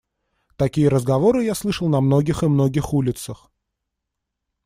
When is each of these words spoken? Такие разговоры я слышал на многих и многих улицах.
Такие 0.55 0.89
разговоры 0.89 1.43
я 1.43 1.53
слышал 1.53 1.87
на 1.87 2.01
многих 2.01 2.41
и 2.41 2.47
многих 2.47 2.91
улицах. 2.91 3.51